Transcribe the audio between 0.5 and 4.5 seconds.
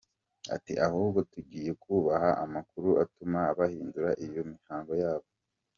Ati “Ahubwo tugiye kubaha amakuru atuma bahindura iyo